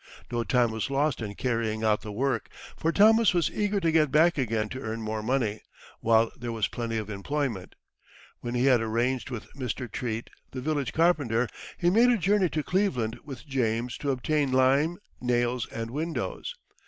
[0.31, 4.09] No time was lost in carrying out the work, for Thomas was eager to get
[4.09, 5.61] back again to earn more money
[5.99, 7.75] while there was plenty of employment.
[8.39, 9.87] When he had arranged with Mr.
[9.91, 14.97] Treat, the village carpenter, he made a journey to Cleveland with James to obtain lime,
[15.21, 16.55] nails, and windows.